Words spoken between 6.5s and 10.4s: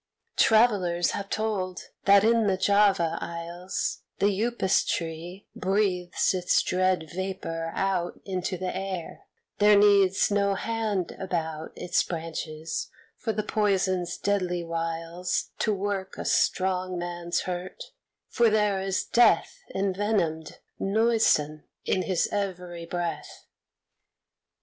dread vapor out Into the air; there needs